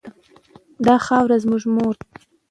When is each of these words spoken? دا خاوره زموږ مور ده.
دا 0.85 0.95
خاوره 1.05 1.37
زموږ 1.43 1.63
مور 1.75 1.95
ده. 2.01 2.07